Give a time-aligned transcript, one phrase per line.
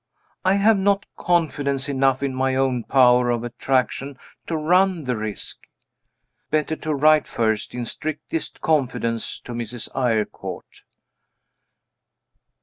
[0.43, 5.59] I have not confidence enough in my own power of attraction to run the risk.
[6.49, 9.89] Better to write first, in strictest confidence, to Mrs.
[9.93, 10.85] Eyrecourt.